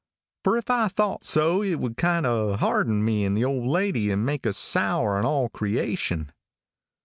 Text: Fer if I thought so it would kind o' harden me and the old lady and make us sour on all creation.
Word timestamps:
Fer 0.43 0.57
if 0.57 0.71
I 0.71 0.87
thought 0.87 1.23
so 1.23 1.61
it 1.61 1.75
would 1.75 1.95
kind 1.95 2.25
o' 2.25 2.55
harden 2.57 3.05
me 3.05 3.23
and 3.23 3.37
the 3.37 3.45
old 3.45 3.67
lady 3.67 4.09
and 4.09 4.25
make 4.25 4.47
us 4.47 4.57
sour 4.57 5.15
on 5.15 5.25
all 5.25 5.47
creation. 5.47 6.31